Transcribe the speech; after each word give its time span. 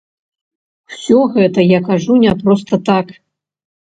Усё 0.91 1.19
гэта 1.35 1.65
я 1.71 1.79
кажу 1.89 2.15
не 2.23 2.31
проста 2.39 2.81
так. 2.89 3.13